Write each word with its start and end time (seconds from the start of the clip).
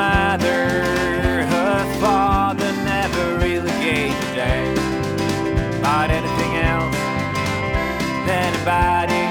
mother, 0.00 0.60
her 1.54 1.84
father 2.00 2.70
never 2.92 3.24
really 3.44 3.74
gave 3.84 4.14
a 4.26 4.28
damn 4.34 4.78
about 5.78 6.08
anything 6.20 6.52
else 6.72 7.00
than 8.28 8.50
a 8.60 8.64
body. 8.64 9.26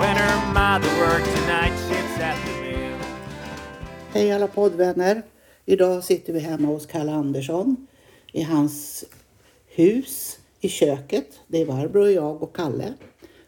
When 0.00 0.14
her 0.24 0.36
mother 0.52 0.90
worked 1.04 1.30
tonight 1.36 1.74
shifts 1.88 2.20
at 2.20 2.36
the 2.44 2.52
mill. 2.62 2.98
Hej 4.12 4.32
alla 4.32 4.46
poddvänner! 4.46 5.22
Idag 5.64 6.04
sitter 6.04 6.32
vi 6.32 6.40
hemma 6.40 6.68
hos 6.68 6.86
Kalle 6.86 7.12
Andersson 7.12 7.86
i 8.32 8.42
hans 8.42 9.04
hus 9.66 10.38
i 10.60 10.68
köket. 10.68 11.40
Det 11.46 11.60
är 11.62 11.66
Barbro 11.66 12.02
och 12.02 12.12
jag 12.12 12.42
och 12.42 12.56
Kalle. 12.56 12.94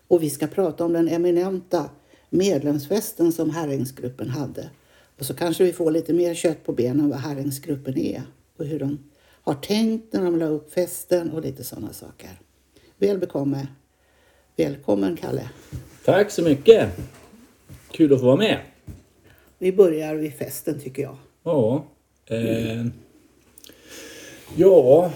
Och 0.09 0.23
vi 0.23 0.31
ska 0.31 0.47
prata 0.47 0.85
om 0.85 0.93
den 0.93 1.09
eminenta 1.09 1.91
medlemsfesten 2.31 3.33
som 3.33 3.51
Herringsgruppen 3.51 4.29
hade. 4.29 4.71
Och 5.19 5.27
så 5.27 5.35
kanske 5.35 5.65
vi 5.65 5.73
får 5.73 5.91
lite 5.91 6.13
mer 6.13 6.35
kött 6.35 6.65
på 6.65 6.73
benen 6.73 7.09
vad 7.09 7.19
Herringsgruppen 7.19 7.99
är 7.99 8.23
och 8.57 8.65
hur 8.65 8.79
de 8.79 8.99
har 9.43 9.55
tänkt 9.55 10.13
när 10.13 10.25
de 10.25 10.39
la 10.39 10.47
upp 10.47 10.73
festen 10.73 11.31
och 11.31 11.43
lite 11.43 11.65
sådana 11.65 11.93
saker. 11.93 12.31
Väl 12.97 13.19
bekomme. 13.19 13.67
Välkommen 14.57 15.17
Kalle! 15.17 15.51
Tack 16.05 16.31
så 16.31 16.43
mycket! 16.43 16.89
Kul 17.91 18.13
att 18.13 18.21
få 18.21 18.27
vara 18.27 18.37
med. 18.37 18.59
Vi 19.59 19.73
börjar 19.73 20.15
vid 20.15 20.35
festen 20.35 20.81
tycker 20.81 21.03
jag. 21.03 21.17
Ja. 21.43 21.85
Eh, 22.27 22.87
ja. 24.57 25.13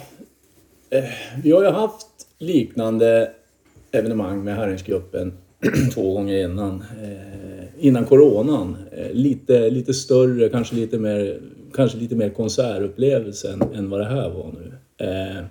Eh, 0.91 1.05
vi 1.43 1.53
har 1.53 1.63
ju 1.63 1.71
haft 1.71 2.09
liknande 2.39 3.33
evenemang 3.91 4.45
med 4.45 4.57
Herringsgruppen 4.57 5.33
två 5.95 6.15
gånger 6.15 6.45
innan. 6.45 6.85
Eh, 7.03 7.62
innan 7.83 8.05
coronan. 8.05 8.77
Eh, 8.93 9.13
lite, 9.13 9.71
lite 9.71 9.95
större, 9.95 10.49
kanske 10.49 10.75
lite 10.75 10.99
mer, 10.99 11.41
kanske 11.75 11.99
lite 11.99 12.17
mer 12.17 12.31
konsertupplevelse 12.31 13.53
än, 13.53 13.63
än 13.75 13.91
vad 13.91 14.01
det 14.01 14.05
här 14.05 14.31
var 14.31 14.53
nu. 14.53 14.73
Eh, 15.07 15.45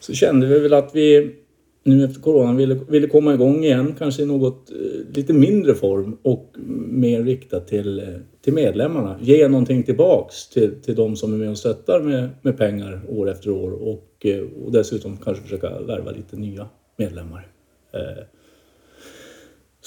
så 0.00 0.12
kände 0.12 0.46
vi 0.46 0.58
väl 0.60 0.74
att 0.74 0.90
vi 0.94 1.34
nu 1.82 2.04
efter 2.04 2.20
coronan 2.20 2.56
ville, 2.56 2.74
ville 2.88 3.06
komma 3.06 3.34
igång 3.34 3.64
igen, 3.64 3.94
kanske 3.98 4.22
i 4.22 4.26
något 4.26 4.70
eh, 4.70 4.76
lite 5.16 5.32
mindre 5.32 5.74
form 5.74 6.18
och 6.22 6.54
mer 6.88 7.22
riktat 7.22 7.68
till, 7.68 7.98
eh, 7.98 8.04
till 8.44 8.52
medlemmarna. 8.52 9.18
Ge 9.20 9.48
någonting 9.48 9.82
tillbaks 9.82 10.48
till, 10.48 10.74
till 10.82 10.94
de 10.94 11.16
som 11.16 11.32
är 11.34 11.36
med 11.36 11.50
och 11.50 11.58
stöttar 11.58 12.00
med, 12.00 12.28
med 12.42 12.58
pengar 12.58 13.00
år 13.08 13.30
efter 13.30 13.50
år 13.50 13.70
och, 13.70 14.26
eh, 14.26 14.44
och 14.64 14.72
dessutom 14.72 15.16
kanske 15.16 15.42
försöka 15.42 15.80
värva 15.80 16.10
lite 16.10 16.36
nya 16.36 16.68
medlemmar. 16.96 17.48
Eh, 17.92 18.24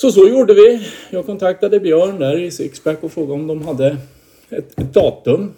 så 0.01 0.11
så 0.11 0.27
gjorde 0.27 0.53
vi. 0.53 0.87
Jag 1.09 1.25
kontaktade 1.25 1.79
Björn 1.79 2.19
där 2.19 2.39
i 2.39 2.51
Sixpack 2.51 3.03
och 3.03 3.11
frågade 3.11 3.33
om 3.33 3.47
de 3.47 3.61
hade 3.61 3.97
ett, 4.49 4.79
ett 4.79 4.93
datum. 4.93 5.53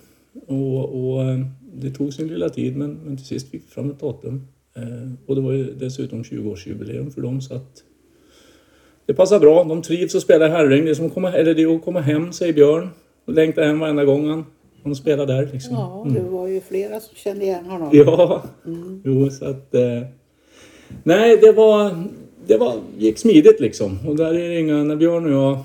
Och, 0.47 1.05
och 1.05 1.23
eh, 1.23 1.39
det 1.73 1.91
tog 1.91 2.13
sin 2.13 2.27
lilla 2.27 2.49
tid 2.49 2.77
men, 2.77 2.93
men 2.93 3.17
till 3.17 3.25
sist 3.25 3.51
fick 3.51 3.63
vi 3.63 3.67
fram 3.67 3.91
ett 3.91 3.99
datum. 3.99 4.47
Eh, 4.75 5.11
och 5.25 5.35
det 5.35 5.41
var 5.41 5.51
ju 5.51 5.73
dessutom 5.73 6.23
20-årsjubileum 6.23 7.09
för 7.09 7.21
dem 7.21 7.41
så 7.41 7.55
att 7.55 7.83
det 9.05 9.13
passar 9.13 9.39
bra. 9.39 9.63
De 9.63 9.81
trivs 9.81 10.15
att 10.15 10.21
spela 10.21 10.47
i 10.47 10.49
Herräng. 10.49 10.85
Det 10.85 10.91
är, 10.91 10.95
som 10.95 11.05
att 11.05 11.13
komma, 11.13 11.33
eller 11.33 11.53
det 11.53 11.61
är 11.61 11.75
att 11.75 11.83
komma 11.83 12.01
hem, 12.01 12.33
säger 12.33 12.53
Björn. 12.53 12.89
Och 13.25 13.33
längtar 13.33 13.63
hem 13.63 13.79
varenda 13.79 14.05
gång 14.05 14.29
han, 14.29 14.45
han 14.83 14.95
spelar 14.95 15.25
där. 15.25 15.49
Liksom. 15.53 15.73
Ja, 15.73 16.07
det 16.13 16.21
var 16.21 16.47
ju 16.47 16.61
flera 16.61 16.99
som 16.99 17.15
kände 17.15 17.45
igen 17.45 17.65
honom. 17.65 17.89
Ja, 17.91 18.43
jo 19.03 19.29
så 19.29 19.45
att... 19.45 19.75
Eh, 19.75 20.01
nej, 21.03 21.37
det 21.37 21.51
var... 21.51 22.03
Det 22.47 22.57
var, 22.57 22.81
gick 22.97 23.17
smidigt 23.17 23.59
liksom. 23.59 24.07
Och 24.07 24.15
där 24.15 24.33
är 24.33 24.49
det 24.49 24.59
inga... 24.59 24.83
När 24.83 24.95
Björn 24.95 25.25
och 25.25 25.31
jag 25.31 25.63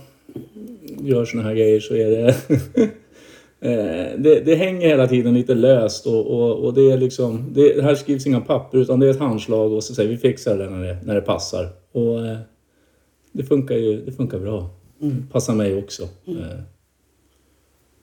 gör 1.03 1.25
såna 1.25 1.43
här 1.43 1.55
grejer 1.55 1.81
så 1.81 1.95
är 1.95 2.11
det... 2.11 2.29
eh, 3.61 4.19
det, 4.19 4.41
det 4.41 4.55
hänger 4.55 4.89
hela 4.89 5.07
tiden 5.07 5.35
lite 5.35 5.55
löst 5.55 6.07
och, 6.07 6.27
och, 6.27 6.65
och 6.65 6.75
det 6.75 6.91
är 6.93 6.99
liksom... 6.99 7.45
Det, 7.53 7.83
här 7.83 7.95
skrivs 7.95 8.27
inga 8.27 8.41
papper 8.41 8.79
utan 8.79 9.01
det 9.01 9.07
är 9.07 9.11
ett 9.11 9.19
handslag 9.19 9.73
och 9.73 9.85
så 9.85 9.95
säger 9.95 10.11
vi 10.11 10.17
fixar 10.17 10.59
det 10.59 10.71
när 10.71 10.83
det, 10.83 10.99
när 11.05 11.15
det 11.15 11.21
passar. 11.21 11.69
Och 11.93 12.27
eh, 12.27 12.39
det 13.33 13.45
funkar 13.45 13.77
ju 13.77 14.05
det 14.05 14.13
funkar 14.13 14.39
bra. 14.39 14.71
Passar 15.33 15.55
mig 15.55 15.79
också. 15.79 16.03
Eh, 16.03 16.61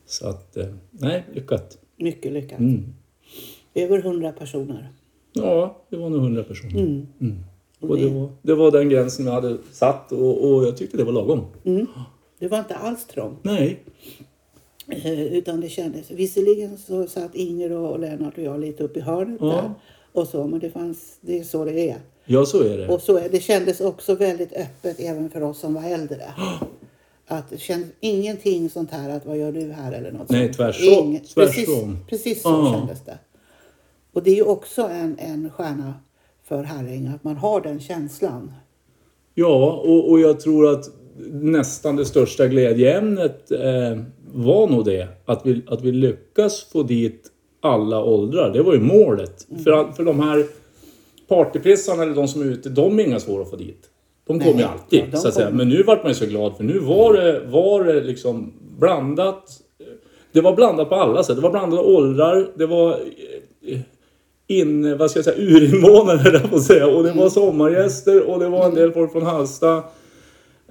så 0.06 0.28
att, 0.28 0.58
nej, 0.92 1.26
lyckat. 1.34 1.78
Mycket 1.98 2.32
lyckat. 2.32 2.60
Mm. 2.60 2.84
Över 3.74 4.02
hundra 4.02 4.32
personer. 4.32 4.90
Ja, 5.34 5.86
det 5.90 5.98
var 5.98 6.10
nog 6.10 6.20
100 6.20 6.44
personer. 6.44 6.80
Mm. 6.80 7.36
Och 7.90 7.98
det 7.98 8.10
var, 8.10 8.30
det 8.42 8.56
var 8.56 8.72
den 8.72 8.90
gränsen 8.90 9.26
jag 9.26 9.34
hade 9.34 9.58
satt 9.72 10.12
och, 10.12 10.44
och 10.52 10.66
jag 10.66 10.78
tyckte 10.78 10.98
det 10.98 11.04
var 11.04 11.12
lagom. 11.12 11.42
Mm. 11.64 11.88
Det 12.40 12.48
var 12.48 12.60
inte 12.60 12.76
alls 12.76 13.06
trångt. 13.08 13.40
Nej. 13.44 13.84
Eh, 14.88 15.22
utan 15.34 15.62
det 15.62 15.70
kändes, 15.70 16.12
visserligen 16.12 16.78
så 16.78 17.08
satt 17.08 17.36
Inger 17.36 17.72
och 17.72 18.00
Lennart 18.00 18.38
och 18.38 18.44
jag 18.44 18.60
lite 18.60 18.84
upp 18.84 18.98
i 18.98 19.00
hörnet 19.00 19.38
Ja. 19.42 19.46
där. 19.48 19.72
Och 20.14 20.28
så, 20.28 20.48
men 20.48 20.60
det, 20.60 20.70
fanns, 20.72 21.18
det 21.22 21.40
är 21.40 21.44
så 21.44 21.66
det 21.66 21.90
är. 21.90 21.98
Ja, 22.26 22.46
så 22.46 22.64
är 22.64 22.78
det. 22.78 22.88
Och 22.88 23.02
så 23.02 23.18
är, 23.18 23.30
det 23.30 23.40
kändes 23.40 23.82
också 23.82 24.16
väldigt 24.16 24.54
öppet 24.54 25.00
även 25.00 25.30
för 25.30 25.42
oss 25.44 25.60
som 25.60 25.74
var 25.74 25.84
äldre. 25.84 26.24
Att 27.28 27.50
det 27.50 27.58
kändes 27.58 27.90
ingenting 28.00 28.70
sånt 28.70 28.92
här 28.92 29.10
att 29.10 29.26
vad 29.26 29.38
gör 29.38 29.52
du 29.52 29.72
här 29.72 29.92
eller 29.92 30.12
något 30.12 30.30
Nej, 30.30 30.46
sånt. 30.46 30.58
Tvärsom. 30.58 31.14
Precis, 31.14 32.06
precis 32.10 32.42
så 32.42 32.50
Ja. 32.50 32.74
kändes 32.80 33.06
det. 33.06 33.18
Och 34.14 34.24
det 34.24 34.32
är 34.32 34.36
ju 34.36 34.44
också 34.44 34.82
en, 34.82 35.18
en 35.20 35.50
stjärna 35.50 35.94
för 36.48 36.64
Herräng 36.64 37.08
att 37.08 37.24
man 37.24 37.38
har 37.38 37.62
den 37.62 37.80
känslan. 37.80 38.52
Ja, 39.34 39.82
och, 39.86 40.10
och 40.10 40.20
jag 40.20 40.40
tror 40.40 40.70
att 40.72 40.86
nästan 41.32 41.96
det 41.96 42.06
största 42.06 42.48
glädjeämnet 42.48 43.52
eh, 43.52 44.02
var 44.34 44.68
nog 44.68 44.86
det. 44.86 45.08
Att 45.26 45.46
vi, 45.46 45.62
att 45.68 45.82
vi 45.82 45.92
lyckas 45.92 46.64
få 46.64 46.84
dit 46.84 47.32
alla 47.62 48.04
åldrar. 48.04 48.54
Det 48.54 48.64
var 48.64 48.74
ju 48.74 48.80
målet. 48.80 49.48
Mm. 49.50 49.64
För, 49.64 49.92
för 49.92 50.04
de 50.04 50.20
här 50.20 50.46
partypissarna 51.28 52.04
eller 52.04 52.16
de 52.16 52.28
som 52.28 52.42
är 52.42 52.46
ute, 52.46 52.70
de 52.70 53.00
är 53.00 53.04
inga 53.04 53.20
svåra 53.20 53.42
att 53.42 53.50
få 53.50 53.56
dit. 53.56 53.90
De 54.28 54.40
kommer 54.40 54.60
ju 54.60 54.64
alltid. 54.64 55.04
ja, 55.12 55.18
så 55.18 55.28
att 55.28 55.34
säga. 55.34 55.50
Men 55.50 55.70
nu 55.70 55.84
vart 55.84 56.04
man 56.04 56.12
ju 56.12 56.16
så 56.16 56.26
glad 56.26 56.58
för 56.58 56.64
nu 56.64 56.80
var 56.80 57.14
det, 57.14 57.40
var 57.40 57.84
det 57.84 58.02
liksom 58.02 58.54
blandat. 58.80 59.62
Det 60.32 60.42
var 60.42 60.56
blandat 60.56 60.90
på 60.90 60.96
alla 60.96 61.24
sätt. 61.24 61.36
Det 61.36 61.42
var 61.42 61.52
blandade 61.52 61.82
åldrar. 61.82 62.52
Det 62.56 62.66
var 62.66 62.92
eh, 63.68 63.80
in, 64.48 64.98
vad 64.98 65.12
ska 65.12 65.18
jag 65.18 65.26
säga, 65.26 65.38
urinvånare 65.38 66.30
jag 66.34 66.50
på 66.52 66.60
säga. 66.60 66.88
Och 66.88 67.04
det 67.04 67.12
var 67.14 67.30
sommargäster 67.30 68.30
och 68.30 68.40
det 68.40 68.50
var 68.50 68.66
en 68.66 68.76
del 68.76 68.92
folk 68.92 69.12
från 69.12 69.24
Hallsta. 69.24 69.84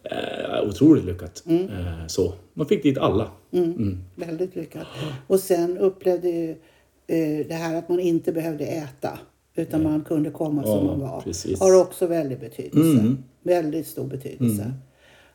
Eh, 0.05 0.69
otroligt 0.69 1.05
lyckat. 1.05 1.43
Eh, 1.49 2.07
så. 2.07 2.33
Man 2.55 2.67
fick 2.67 2.83
dit 2.83 2.99
alla. 2.99 3.31
Mm. 3.53 3.99
Väldigt 4.17 4.57
lyckat. 4.57 4.87
Och 5.27 5.41
sen 5.41 5.79
upplevde 5.79 6.29
ju 6.29 6.51
eh, 7.07 7.47
det 7.49 7.55
här 7.55 7.77
att 7.79 7.89
man 7.89 8.01
inte 8.01 8.33
behövde 8.33 8.65
äta. 8.65 9.19
Utan 9.57 9.83
man 9.83 10.05
kunde 10.05 10.31
komma 10.31 10.63
som 10.63 10.73
Ja, 10.79 10.85
man 10.85 11.01
var. 11.01 11.21
precis. 11.21 11.61
Har 11.61 11.81
också 11.81 12.07
väldigt 12.07 12.41
betydelse. 12.41 13.01
Mm. 13.01 13.19
Väldigt 13.43 13.87
stor 13.87 14.05
betydelse. 14.07 14.73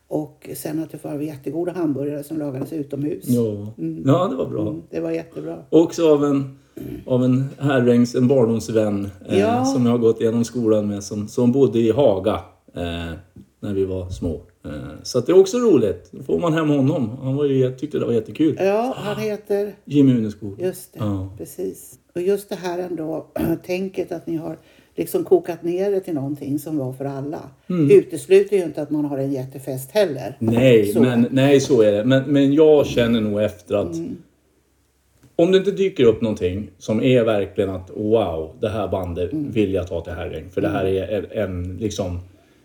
Och 0.07 0.49
sen 0.55 0.83
att 0.83 0.91
det 0.91 1.03
var 1.03 1.19
jättegoda 1.19 1.71
hamburgare 1.71 2.23
som 2.23 2.37
lagades 2.39 2.73
utomhus. 2.73 3.23
Ja. 3.27 3.73
ja, 4.05 4.27
det 4.31 4.35
var 4.35 4.49
bra. 4.49 4.61
Mm, 4.61 4.81
det 4.89 4.99
var 4.99 5.11
jättebra. 5.11 5.63
Också 5.69 6.13
av 6.13 6.25
en, 6.25 6.59
av 7.05 7.23
en 7.23 7.49
herrängs, 7.59 8.15
en 8.15 8.27
barndomsvän 8.27 9.09
eh, 9.29 9.39
Ja. 9.39 9.65
som 9.65 9.85
jag 9.85 9.91
har 9.91 9.99
gått 9.99 10.21
igenom 10.21 10.43
skolan 10.43 10.87
med 10.87 11.03
som, 11.03 11.27
som 11.27 11.51
bodde 11.51 11.79
i 11.79 11.91
Haga 11.91 12.33
eh, 12.75 13.13
när 13.59 13.73
vi 13.73 13.85
var 13.85 14.09
små. 14.09 14.41
Eh, 14.65 14.71
så 15.03 15.19
det 15.19 15.31
är 15.31 15.39
också 15.39 15.57
roligt. 15.57 16.09
Då 16.11 16.23
får 16.23 16.39
man 16.39 16.53
hem 16.53 16.69
honom. 16.69 17.09
Han 17.23 17.35
var 17.35 17.45
ju, 17.45 17.57
jag 17.59 17.77
tyckte 17.79 17.99
det 17.99 18.05
var 18.05 18.13
jättekul. 18.13 18.57
Ja, 18.59 18.93
han 18.97 19.17
heter... 19.23 19.73
Jimmy 19.85 20.17
Uneskog. 20.17 20.61
Just 20.61 20.93
det, 20.93 20.99
Ja. 20.99 21.29
precis. 21.37 21.93
Och 22.15 22.21
just 22.21 22.49
det 22.49 22.55
här 22.55 22.79
ändå, 22.79 23.25
tänket 23.65 24.11
att 24.11 24.27
ni 24.27 24.35
har 24.37 24.57
liksom 24.95 25.23
kokat 25.23 25.63
ner 25.63 25.91
det 25.91 25.99
till 25.99 26.13
någonting 26.13 26.59
som 26.59 26.77
var 26.77 26.93
för 26.93 27.05
alla. 27.05 27.39
Utesluter 27.67 28.57
ju 28.57 28.63
inte 28.63 28.81
att 28.81 28.89
man 28.89 29.05
har 29.05 29.17
en 29.17 29.31
jättefest 29.31 29.91
heller. 29.91 30.37
Nej, 30.39 30.85
Så. 30.93 31.01
men, 31.01 31.27
nej, 31.31 31.59
så 31.59 31.81
är 31.81 31.91
det. 31.91 32.05
Men, 32.05 32.23
men 32.33 32.53
jag 32.53 32.85
känner 32.85 33.21
nog 33.21 33.41
efter 33.41 33.75
att 33.75 33.93
Mm. 33.95 34.17
Om 35.39 35.51
det 35.51 35.57
inte 35.57 35.71
dyker 35.71 36.03
upp 36.03 36.21
någonting 36.21 36.69
som 36.77 37.03
är 37.03 37.23
verkligen 37.23 37.69
att 37.69 37.89
wow, 37.95 38.51
det 38.61 38.69
här 38.69 38.87
bandet 38.87 39.31
Mm. 39.33 39.51
vill 39.51 39.73
jag 39.73 39.87
ta 39.87 40.01
till 40.01 40.13
Herräng. 40.13 40.49
För 40.53 40.61
det 40.61 40.69
här 40.69 40.85
är 40.85 41.37
en, 41.37 41.77
liksom, 41.79 42.19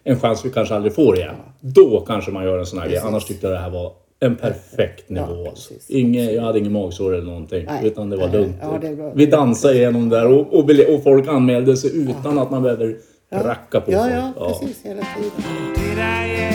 en 0.05 0.21
chans 0.21 0.44
vi 0.44 0.50
kanske 0.50 0.75
aldrig 0.75 0.94
får 0.94 1.17
igen. 1.17 1.35
Då 1.61 2.00
kanske 2.06 2.31
man 2.31 2.44
gör 2.44 2.59
en 2.59 2.67
sån 2.67 2.79
här 2.79 2.88
grej. 2.88 2.99
Annars 2.99 3.25
tyckte 3.25 3.47
jag 3.47 3.55
det 3.55 3.59
här 3.61 3.71
var 3.71 3.93
en 4.21 4.37
perfekt 4.37 5.05
Ja, 5.09 5.26
nivå. 5.26 5.49
alltså. 5.49 5.75
precis. 5.75 5.91
Inge, 5.91 6.31
jag 6.31 6.43
hade 6.43 6.59
ingen 6.59 6.73
magsår 6.73 7.15
eller 7.15 7.25
någonting. 7.26 7.65
Nej, 7.67 7.87
utan 7.87 8.11
det 8.11 8.17
var 8.17 8.29
nej, 8.29 8.37
lugnt. 8.41 8.56
ja, 8.62 8.79
det 8.81 8.94
var- 8.94 9.12
vi 9.15 9.27
dansade 9.27 9.75
igenom 9.75 10.09
där 10.09 10.27
och, 10.27 10.55
och, 10.55 10.70
och 10.94 11.03
folk 11.03 11.29
anmälde 11.29 11.77
sig 11.77 11.91
utan 12.03 12.38
att 12.38 12.50
man 12.50 12.62
behöver 12.62 12.97
racka 13.32 13.81
på 13.81 13.93
Ja, 13.93 13.99
folk. 13.99 14.12
ja, 14.38 14.59
precis. 14.61 14.85
Hela 14.85 15.03
tiden 15.17 16.55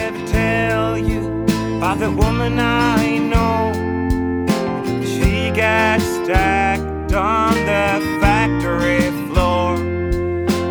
cash 5.60 6.04
stacked 6.24 7.14
on 7.14 7.54
the 7.54 8.00
factory 8.22 9.02
floor. 9.28 9.76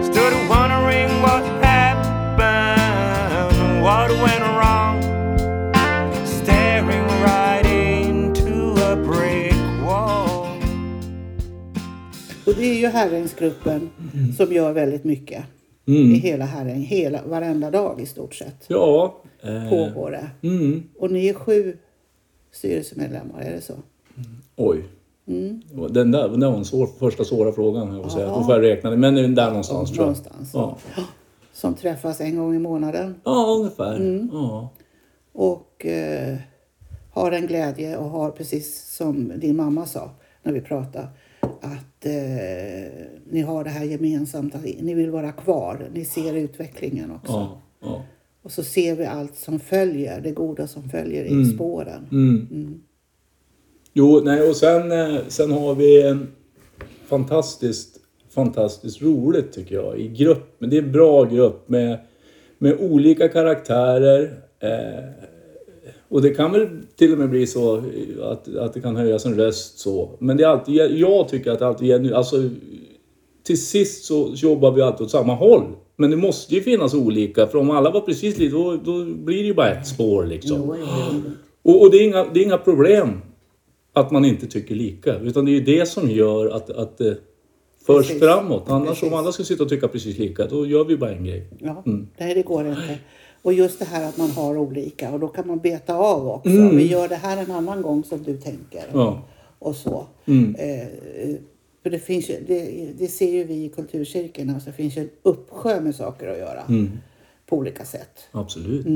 Stood 0.03 0.35
wondering 0.49 1.11
what 1.21 1.45
happened, 1.63 3.53
what 3.83 4.11
went 4.11 4.45
wrong. 4.59 4.97
Staring 6.25 7.07
right 7.23 7.67
into 7.67 8.53
a 8.91 8.97
brick 8.97 9.61
wall. 9.85 10.49
Och 12.47 12.55
det 12.55 12.65
är 12.65 12.79
ju 12.79 12.87
Herrängsgruppen 12.87 13.91
mm. 14.15 14.33
som 14.33 14.53
gör 14.53 14.73
väldigt 14.73 15.05
mycket. 15.05 15.45
Mm. 15.87 16.15
I 16.15 16.15
hela 16.15 16.45
Herräng, 16.45 16.83
hela, 16.83 17.23
varenda 17.27 17.71
dag 17.71 18.01
i 18.01 18.07
stort 18.07 18.35
sett. 18.35 18.65
Ja. 18.69 19.23
Eh, 19.43 19.69
Pågår 19.69 20.11
det. 20.11 20.49
Mm. 20.49 20.83
Och 20.99 21.11
ni 21.11 21.29
är 21.29 21.35
sju 21.35 21.77
styrelsemedlemmar, 22.53 23.41
är 23.41 23.53
det 23.53 23.61
så? 23.61 23.75
Oj. 24.59 24.85
Mm. 25.27 25.63
Den 25.91 26.11
där, 26.11 26.29
den 26.29 26.53
var 26.53 26.63
svår, 26.65 26.87
första 26.87 27.25
svåra 27.25 27.53
frågan. 27.53 27.95
Jag 27.95 28.03
får 28.03 28.11
säga. 28.11 28.27
Då 28.27 28.43
får 28.45 28.55
jag 28.55 28.63
räkna 28.63 28.91
det. 28.91 28.97
Men 28.97 29.35
där 29.35 29.49
någonstans 29.49 29.91
tror 29.91 29.99
jag. 29.99 30.07
Någonstans. 30.07 30.51
Ja. 30.55 30.79
Som 31.53 31.75
träffas 31.75 32.21
en 32.21 32.37
gång 32.37 32.55
i 32.55 32.59
månaden. 32.59 33.15
ja, 33.25 33.57
ungefär. 33.59 33.97
Mm. 33.97 34.29
Ja. 34.33 34.69
Och 35.33 35.87
eh, 35.87 36.37
har 37.11 37.33
en 37.33 37.47
glädje 37.47 37.97
och 37.97 38.11
har 38.11 38.31
precis 38.31 38.97
som 38.97 39.33
din 39.37 39.57
mamma 39.57 39.87
sa 39.87 40.11
när 40.43 40.53
vi 40.53 40.61
pratade. 40.61 41.09
Att 41.61 42.07
eh, 42.07 42.93
ni 43.31 43.41
har 43.41 43.65
det 43.65 43.71
här 43.71 43.85
gemensamt, 43.85 44.55
att 44.55 44.65
ni 44.65 44.95
vill 44.95 45.11
vara 45.11 45.33
kvar. 45.33 45.91
Ni 45.95 46.05
ser 46.05 46.35
utvecklingen 46.35 47.11
också. 47.13 47.33
Ja. 47.33 47.61
ja. 47.83 48.03
Och 48.43 48.51
så 48.53 48.63
ser 48.65 48.97
vi 48.97 49.07
allt 49.07 49.37
som 49.37 49.61
följer, 49.61 50.21
det 50.21 50.31
goda 50.31 50.67
som 50.67 50.89
följer 50.89 51.25
i 51.25 51.33
Mm. 51.33 51.45
spåren. 51.45 52.07
Mm. 52.13 52.81
Jo, 53.93 54.21
nej 54.25 54.49
och 54.49 54.57
sen, 54.57 54.93
eh, 54.93 55.17
sen 55.29 55.53
har 55.53 55.75
vi 55.75 56.03
en 56.03 56.29
fantastiskt, 57.09 58.01
fantastiskt 58.35 59.03
roligt 59.03 59.53
tycker 59.53 59.75
jag 59.75 59.99
i 59.99 60.09
grupp. 60.09 60.57
Men 60.59 60.71
det 60.71 60.77
är 60.77 60.83
en 60.83 60.93
bra 60.93 61.25
grupp 61.25 61.69
med, 61.69 61.99
med 62.59 62.77
olika 62.81 63.29
karaktärer. 63.29 64.23
Eh, 64.61 65.05
och 66.09 66.23
det 66.23 66.31
kan 66.31 66.53
väl 66.53 66.69
till 66.97 67.13
och 67.13 67.19
med 67.19 67.31
bli 67.31 67.47
så 67.47 67.83
att, 68.23 68.57
att 68.57 68.75
det 68.75 68.81
kan 68.81 68.97
höjas 68.97 69.27
en 69.27 69.37
röst 69.37 69.79
så. 69.79 70.11
Men 70.19 70.37
det 70.37 70.45
är 70.45 70.49
alltid, 70.49 70.75
jag 70.75 71.29
tycker 71.29 71.51
att 71.51 71.59
det 71.59 71.67
alltid 71.67 71.91
är 71.91 71.99
nu, 71.99 72.15
alltså 72.15 72.37
till 73.43 73.67
sist 73.67 74.05
så 74.05 74.33
jobbar 74.35 74.71
vi 74.73 74.83
alltid 74.83 75.05
åt 75.05 75.11
samma 75.11 75.35
håll. 75.35 75.63
Men 75.97 76.11
det 76.11 76.17
måste 76.17 76.55
ju 76.55 76.61
finnas 76.61 76.95
olika, 76.95 77.47
för 77.47 77.59
om 77.59 77.71
alla 77.71 77.91
var 77.91 78.01
precis 78.01 78.39
lika, 78.39 78.57
då, 78.57 78.77
då 78.77 79.05
blir 79.05 79.37
det 79.37 79.47
ju 79.47 79.55
bara 79.55 79.71
ett 79.71 79.87
spår 79.87 80.27
liksom. 80.27 80.77
Och, 81.63 81.83
och 81.83 81.91
det, 81.91 81.97
är 81.97 82.05
inga, 82.05 82.25
det 82.25 82.41
är 82.41 82.45
inga 82.45 82.59
problem 82.59 83.21
att 84.01 84.11
man 84.11 84.25
inte 84.25 84.47
tycker 84.47 84.75
lika. 84.75 85.19
Utan 85.19 85.45
det 85.45 85.51
är 85.51 85.53
ju 85.53 85.61
det 85.65 85.87
som 85.89 86.11
gör 86.11 86.47
att, 86.51 86.71
att 86.71 86.99
det 86.99 87.19
förs 87.87 88.07
Precis. 88.07 88.23
framåt. 88.23 88.65
Annars 88.67 88.89
Precis. 88.89 89.03
om 89.03 89.15
alla 89.15 89.33
ska 89.33 89.45
sitta 89.45 89.63
och 89.63 89.69
tycka 89.69 89.89
precis 89.89 90.19
lika, 90.19 90.47
då 90.47 90.67
gör 90.67 90.85
vi 90.85 90.97
bara 90.97 91.13
en 91.13 91.25
grej. 91.25 91.47
Ja, 91.59 91.83
Mm. 91.87 92.09
nej 92.19 92.35
det 92.35 92.43
går 92.43 92.67
inte. 92.69 92.99
Och 93.43 93.53
just 93.53 93.79
det 93.79 93.85
här 93.85 94.09
att 94.09 94.17
man 94.17 94.31
har 94.31 94.59
olika 94.59 95.11
och 95.13 95.21
då 95.21 95.29
kan 95.29 95.47
man 95.47 95.59
beta 95.59 95.95
av 95.95 96.29
också. 96.29 96.51
Mm. 96.51 96.77
Vi 96.77 96.87
gör 96.87 97.09
det 97.09 97.15
här 97.17 97.37
en 97.45 97.51
annan 97.51 97.83
gång 97.83 98.05
som 98.05 98.23
du 98.23 98.37
tänker. 98.37 98.83
Ja. 98.93 99.23
Och 99.59 99.75
så. 99.77 100.07
Mm. 100.27 100.55
Eh, 100.55 100.87
för 101.83 101.91
det 101.91 101.99
finns 101.99 102.31
ju, 102.31 102.35
det, 102.47 102.89
det 102.99 103.09
ser 103.09 103.31
ju 103.33 103.45
vi 103.45 103.65
i 103.65 103.69
kulturcirkeln, 103.69 104.51
alltså 104.51 104.71
det 104.71 104.77
finns 104.77 104.97
ju 104.97 105.03
en 105.03 105.11
uppsjö 105.23 105.81
med 105.81 105.95
saker 105.95 106.29
att 106.29 106.39
göra. 106.39 106.63
Mm. 106.69 106.91
På 107.47 107.57
olika 107.57 107.85
sätt. 107.85 108.29
Absolut. 108.33 108.87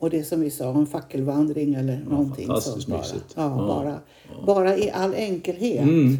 Mm. 0.00 0.04
Och 0.04 0.10
det 0.10 0.24
som 0.24 0.40
vi 0.40 0.50
sa, 0.50 0.74
en 0.74 0.86
fackelvandring 0.86 1.74
eller 1.74 2.04
någonting 2.10 2.46
fantastiskt 2.46 2.88
sånt 2.88 2.88
bara. 2.88 3.02
Ja, 3.34 3.50
Ja. 3.58 3.66
Bara, 3.66 4.00
bara 4.46 4.76
i 4.76 4.90
all 4.90 5.14
enkelhet. 5.14 5.82
Mm. 5.82 6.16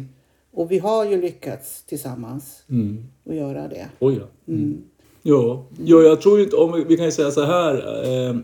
Och 0.53 0.71
vi 0.71 0.79
har 0.79 1.05
ju 1.05 1.21
lyckats 1.21 1.83
tillsammans 1.83 2.63
Mm. 2.69 3.03
att 3.29 3.35
göra 3.35 3.67
det. 3.67 3.87
Oj 3.99 4.19
ja. 4.19 4.53
Mm. 4.53 4.81
Ja, 5.21 5.65
ja, 5.85 6.01
jag 6.01 6.21
tror 6.21 6.39
inte, 6.41 6.55
om 6.55 6.73
vi, 6.73 6.83
vi 6.83 6.97
kan 6.97 7.05
ju 7.05 7.11
säga 7.11 7.31
så 7.31 7.43
här. 7.43 7.75
Eh, 8.29 8.35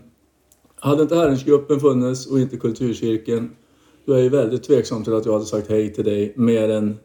hade 0.76 1.02
inte 1.02 1.16
Herrensgruppen 1.16 1.80
funnits 1.80 2.26
och 2.26 2.40
inte 2.40 2.56
Kulturcirkeln, 2.56 3.50
då 4.06 4.12
är 4.12 4.22
jag 4.22 4.30
väldigt 4.30 4.62
tveksam 4.62 5.04
till 5.04 5.14
att 5.14 5.26
jag 5.26 5.32
hade 5.32 5.44
sagt 5.44 5.68
hej 5.70 5.92
till 5.94 6.04
dig 6.04 6.32
mer 6.36 6.68
än 6.70 6.98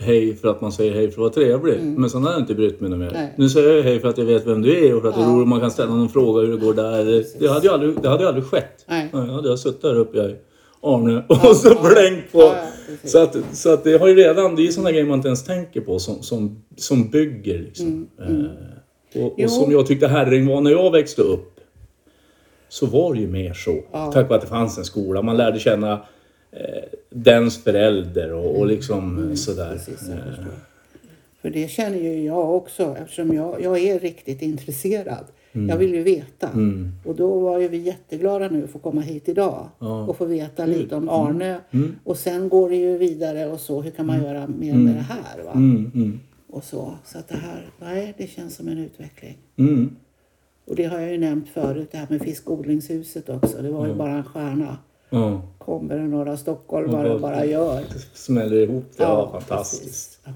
hej 0.00 0.36
för 0.36 0.48
att 0.48 0.60
man 0.60 0.72
säger 0.72 0.92
hej 0.92 1.06
för 1.10 1.12
att 1.12 1.18
vara 1.18 1.30
trevlig. 1.46 1.82
Men 1.82 2.10
sen 2.10 2.22
har 2.24 2.30
jag 2.32 2.40
inte 2.40 2.54
brytt 2.54 2.80
mig 2.80 2.90
mer. 2.90 2.96
Mm. 2.96 3.12
Nej. 3.12 3.34
Nu 3.36 3.48
säger 3.48 3.76
jag 3.76 3.82
hej 3.82 4.00
för 4.00 4.08
att 4.08 4.18
jag 4.18 4.24
vet 4.24 4.46
vem 4.46 4.62
du 4.62 4.86
är 4.86 4.94
och 4.94 5.02
för 5.02 5.08
att 5.08 5.14
det 5.14 5.20
är 5.20 5.24
Ja. 5.24 5.30
roligt 5.30 5.48
man 5.48 5.60
kan 5.60 5.70
ställa 5.70 5.94
någon 5.94 6.08
fråga 6.08 6.40
hur 6.40 6.52
det 6.52 6.56
går 6.66 6.74
där. 6.74 7.04
Det, 7.04 7.40
det 7.40 7.48
hade 7.48 7.66
ju 7.66 7.72
aldrig, 7.72 8.02
det 8.02 8.08
hade 8.08 8.22
ju 8.22 8.28
aldrig 8.28 8.44
skett. 8.44 8.84
Nej. 8.88 9.08
Ja, 9.12 9.18
Då 9.18 9.32
hade 9.32 9.48
jag 9.48 9.58
suttit 9.58 9.82
där 9.82 9.94
uppe, 9.98 10.18
jag, 10.18 10.32
Arne, 10.82 11.24
och 11.28 11.56
så 11.56 11.68
blänkt 11.68 12.32
på. 12.32 12.38
Ja, 12.40 12.54
ja, 13.02 13.08
så, 13.08 13.18
att, 13.18 13.36
så 13.52 13.72
att 13.72 13.84
det 13.84 13.98
har 14.00 14.08
ju 14.08 14.14
redan, 14.14 14.56
det 14.56 14.62
är 14.62 14.64
ju 14.64 14.72
sådana 14.72 14.90
grejer 14.90 15.04
man 15.06 15.16
inte 15.18 15.28
ens 15.28 15.44
tänker 15.44 15.80
på 15.80 15.98
som, 15.98 16.22
som, 16.22 16.62
som 16.76 17.10
bygger 17.10 17.58
liksom. 17.58 18.08
Eh, 18.20 19.22
och, 19.22 19.40
och 19.44 19.50
som 19.50 19.72
jag 19.72 19.86
tyckte 19.86 20.08
Herräng 20.08 20.46
var 20.46 20.60
när 20.60 20.70
jag 20.70 20.90
växte 20.92 21.22
upp. 21.22 21.46
Så 22.68 22.86
var 22.86 23.14
det 23.14 23.20
ju 23.20 23.26
mer 23.28 23.52
så. 23.52 23.80
Ja. 23.92 24.12
Tack 24.12 24.28
vare 24.28 24.34
att 24.36 24.40
det 24.40 24.48
fanns 24.50 24.78
en 24.78 24.84
skola. 24.84 25.22
Man 25.22 25.36
lärde 25.36 25.58
känna 25.58 26.00
dens 27.10 27.64
förälder 27.64 28.32
och, 28.32 28.58
och 28.58 28.66
liksom 28.66 29.28
eh, 29.28 29.34
sådär. 29.34 29.66
Mm. 29.66 29.78
Precis, 29.78 30.08
jag 30.08 30.18
Eh. 30.18 30.44
För 31.42 31.50
det 31.50 31.70
känner 31.70 31.98
ju 31.98 32.24
jag 32.24 32.54
också 32.56 32.96
eftersom 33.02 33.34
jag, 33.34 33.62
jag 33.62 33.78
är 33.78 33.98
riktigt 34.00 34.42
intresserad. 34.42 35.24
Jag 35.52 35.76
vill 35.76 35.94
ju 35.94 36.02
veta. 36.02 36.48
Mm. 36.48 36.88
Och 37.04 37.14
då 37.14 37.40
var 37.40 37.58
ju 37.58 37.68
vi 37.68 37.76
jätteglada 37.78 38.48
nu 38.48 38.64
att 38.64 38.70
få 38.70 38.78
komma 38.78 39.00
hit 39.00 39.28
idag 39.28 39.68
Ja. 39.78 40.02
och 40.06 40.16
få 40.16 40.24
veta 40.24 40.66
lite 40.66 40.96
om 40.96 41.08
Arne. 41.08 41.60
Mm. 41.70 41.94
Och 42.04 42.16
sen 42.16 42.48
går 42.48 42.70
det 42.70 42.76
ju 42.76 42.98
vidare 42.98 43.46
och 43.46 43.60
så, 43.60 43.82
hur 43.82 43.90
kan 43.90 44.06
man 44.06 44.22
göra 44.22 44.46
mer 44.46 44.74
med 44.74 44.94
det 44.94 45.00
här? 45.00 45.42
Va? 45.44 45.52
Mm, 45.52 45.90
mm, 45.94 46.20
Och 46.48 46.64
så. 46.64 46.94
Så 47.04 47.18
att 47.18 47.28
det 47.28 47.36
här, 47.36 47.70
nej, 47.80 48.14
det 48.18 48.26
känns 48.26 48.54
som 48.56 48.68
en 48.68 48.78
utveckling. 48.78 49.36
mm. 49.56 49.96
Och 50.64 50.76
det 50.76 50.84
har 50.84 51.00
jag 51.00 51.12
ju 51.12 51.18
nämnt 51.18 51.48
förut, 51.48 51.88
det 51.92 51.98
här 51.98 52.06
med 52.10 52.22
fiskodlingshuset 52.22 53.28
också. 53.28 53.62
Det 53.62 53.70
var 53.70 53.86
ju 53.86 53.94
bara 53.94 54.12
en 54.12 54.24
stjärna. 54.24 54.78
Ja, 55.10 55.42
Kommer 55.58 55.98
det 55.98 56.04
några 56.08 56.36
stockholmare 56.36 57.10
och 57.10 57.20
bara 57.20 57.44
gör. 57.44 57.80
smäller 58.14 58.56
ihop 58.56 58.84
det. 58.96 59.02
Ja, 59.02 59.30
fantastiskt. 59.32 60.20
Ja. 60.24 60.32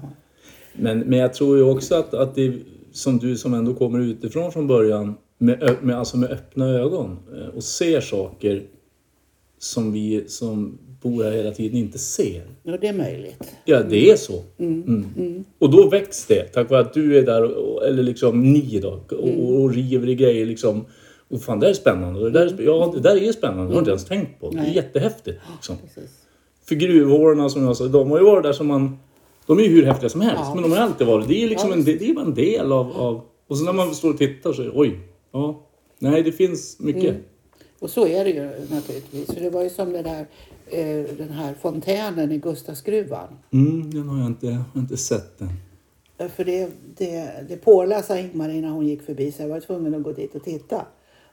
Men, 0.73 0.99
men 0.99 1.19
jag 1.19 1.33
tror 1.33 1.57
ju 1.57 1.63
också 1.63 1.95
att, 1.95 2.13
att 2.13 2.35
det 2.35 2.53
som 2.91 3.17
du 3.17 3.37
som 3.37 3.53
ändå 3.53 3.73
kommer 3.73 3.99
utifrån 3.99 4.51
från 4.51 4.67
början 4.67 5.15
med, 5.37 5.75
med, 5.81 5.99
alltså 5.99 6.17
med 6.17 6.31
öppna 6.31 6.69
ögon 6.69 7.17
eh, 7.35 7.55
och 7.55 7.63
ser 7.63 8.01
saker 8.01 8.63
som 9.59 9.91
vi 9.91 10.23
som 10.27 10.77
bor 11.01 11.23
här 11.23 11.31
hela 11.31 11.51
tiden 11.51 11.77
inte 11.77 11.97
ser. 11.99 12.41
Ja, 12.63 12.77
det 12.81 12.87
är 12.87 12.93
möjligt. 12.93 13.53
Ja, 13.65 13.83
det 13.89 14.11
är 14.11 14.15
så. 14.15 14.43
Mm. 14.57 15.45
Och 15.59 15.71
då 15.71 15.89
väcks 15.89 16.25
det 16.25 16.43
tack 16.43 16.69
vare 16.69 16.81
att 16.81 16.93
du 16.93 17.17
är 17.17 17.21
där, 17.21 17.43
och, 17.43 17.87
eller 17.87 18.03
liksom 18.03 18.53
ni 18.53 18.79
då, 18.79 18.99
och, 19.09 19.61
och 19.61 19.73
river 19.73 20.09
i 20.09 20.15
grejer 20.15 20.45
liksom. 20.45 20.85
Och 21.35 21.41
fan, 21.41 21.59
det 21.59 21.65
här 21.65 21.71
är 21.71 21.75
spännande. 21.75 22.19
Det, 22.19 22.29
där 22.29 22.45
är, 22.45 22.63
ja, 22.63 22.91
det 22.95 22.99
där 22.99 23.23
är 23.23 23.31
spännande. 23.31 23.63
Det 23.63 23.67
har 23.67 23.73
jag 23.73 23.81
inte 23.81 23.91
ens 23.91 24.05
tänkt 24.05 24.39
på. 24.39 24.49
Det 24.49 24.57
är 24.57 24.65
jättehäftigt. 24.65 25.41
Liksom. 25.55 25.75
För 26.65 26.75
gruvhårorna 26.75 27.49
som 27.49 27.63
jag 27.63 27.77
sa, 27.77 27.87
de 27.87 28.11
har 28.11 28.17
ju 28.17 28.25
varit 28.25 28.43
där 28.43 28.53
som 28.53 28.67
man... 28.67 28.97
De 29.47 29.59
är 29.59 29.63
ju 29.63 29.69
hur 29.69 29.85
häftiga 29.85 30.09
som 30.09 30.21
helst, 30.21 30.41
Ja. 30.45 30.53
men 30.55 30.63
de 30.63 30.71
har 30.71 30.77
alltid 30.79 31.07
varit. 31.07 31.27
Det 31.27 31.43
är 31.43 31.49
liksom 31.49 31.71
en, 31.71 31.83
det, 31.83 32.09
är 32.09 32.13
bara 32.13 32.25
en 32.25 32.33
del 32.33 32.71
av, 32.71 32.91
av... 32.91 33.21
Och 33.47 33.57
så 33.57 33.63
när 33.63 33.73
man 33.73 33.95
står 33.95 34.09
och 34.09 34.17
tittar 34.17 34.53
så 34.53 34.61
är 34.61 34.65
det, 34.65 34.71
oj, 34.75 34.99
ja. 35.31 35.61
Nej, 35.99 36.23
det 36.23 36.31
finns 36.31 36.79
mycket. 36.79 37.03
Mm. 37.03 37.23
Och 37.79 37.89
så 37.89 38.07
är 38.07 38.23
det 38.23 38.29
ju 38.29 38.49
naturligtvis. 38.75 39.33
För 39.33 39.41
det 39.41 39.49
var 39.49 39.63
ju 39.63 39.69
som 39.69 39.93
det 39.93 40.01
där, 40.01 40.25
eh, 40.67 41.15
den 41.17 41.29
här 41.29 41.53
fontänen 41.61 42.31
i 42.31 42.37
Gustavsgruvan. 42.37 43.27
Mm, 43.51 43.91
den 43.91 44.09
har 44.09 44.17
jag 44.17 44.27
inte, 44.27 44.45
jag 44.47 44.63
har 44.73 44.81
inte 44.81 44.97
sett 44.97 45.39
den. 45.39 45.49
För 46.29 46.43
det, 46.43 46.69
det, 46.97 47.45
det 47.49 47.55
Paula 47.55 48.01
sa 48.01 48.17
Ingmarie 48.17 48.61
när 48.61 48.69
hon 48.69 48.87
gick 48.87 49.01
förbi 49.01 49.31
så 49.31 49.41
jag 49.41 49.49
var 49.49 49.59
tvungen 49.59 49.95
att 49.95 50.03
gå 50.03 50.11
dit 50.11 50.35
och 50.35 50.43
titta. 50.43 50.85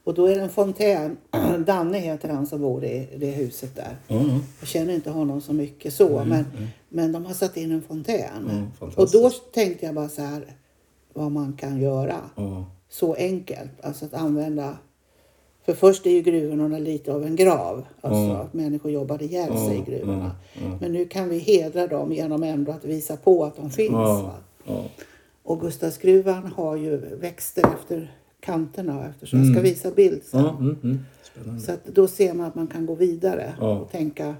Och 0.05 0.15
då 0.15 0.27
är 0.27 0.35
det 0.37 0.41
en 0.43 0.51
fontän, 0.51 1.17
Danne 1.67 1.99
heter 1.99 2.29
han 2.29 2.47
som 2.47 2.61
bor 2.61 2.85
i 2.85 3.09
det 3.17 3.31
huset 3.31 3.77
där. 3.77 3.97
Ja. 4.09 4.21
Jag 4.61 4.69
känner 4.69 4.95
inte 4.95 5.11
honom 5.11 5.41
så 5.41 5.53
mycket 5.53 5.95
så, 5.95 6.25
men, 6.25 6.45
men 6.89 7.13
de 7.13 7.25
har 7.27 7.35
satt 7.35 7.57
in 7.57 7.73
en 7.73 7.83
fontän. 7.83 8.71
Ja, 8.81 8.87
och 8.97 9.11
då 9.11 9.31
tänkte 9.31 9.87
jag 9.87 9.95
bara 9.95 10.09
så 10.09 10.23
här, 10.23 10.45
vad 11.13 11.33
man 11.33 11.53
kan 11.53 11.81
göra. 11.81 12.17
ja. 12.37 12.65
Så 12.89 13.15
enkelt, 13.15 13.71
alltså 13.83 14.05
att 14.05 14.15
använda 14.15 14.77
för 15.65 15.75
först 15.75 16.07
är 16.07 16.11
ju 16.11 16.23
gruvorna 16.23 16.79
lite 16.79 17.13
av 17.13 17.25
en 17.25 17.37
grav. 17.37 17.85
Alltså 18.01 18.21
Ja. 18.23 18.37
att 18.37 18.55
människor 18.55 18.91
jobbade 18.91 19.25
ihjäl 19.25 19.59
sig 19.59 19.77
i 19.79 19.91
gruvorna. 19.91 20.31
ja. 20.55 20.79
Men 20.81 20.93
nu 20.93 21.05
kan 21.05 21.29
vi 21.29 21.39
hedra 21.39 21.87
dem 21.87 22.13
genom 22.13 22.43
ändå 22.43 22.73
att 22.73 22.85
visa 22.85 23.17
på 23.17 23.45
att 23.45 23.57
de 23.57 23.71
finns. 23.71 24.23
Och 25.43 25.61
Gustavsgruvan 25.61 26.47
har 26.57 26.77
ju 26.77 26.97
växter 26.97 27.65
efter 27.81 28.15
kanterna 28.45 29.09
eftersom 29.11 29.39
jag 29.45 29.53
ska 29.55 29.63
visa 29.63 29.91
bild 29.91 30.23
sen. 30.25 30.41
ja 30.41 30.57
mm, 30.61 30.77
mm. 30.83 31.61
Så 31.61 31.73
att 31.73 31.85
då 31.87 32.07
ser 32.09 32.35
man 32.35 32.47
att 32.47 32.55
man 32.55 32.67
kan 32.67 32.87
gå 32.87 32.95
vidare 32.95 33.53
Ja. 33.61 33.79
och 33.79 33.91
tänka, 33.91 34.35